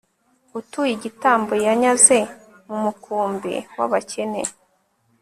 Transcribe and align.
utuye 0.59 0.91
igitambo 0.97 1.53
yanyaze 1.65 2.19
mu 2.67 2.77
mukumbi 2.83 3.53
w'abakene 3.77 4.41